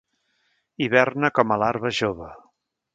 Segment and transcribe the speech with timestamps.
[0.85, 2.35] Hiberna com a larva jove.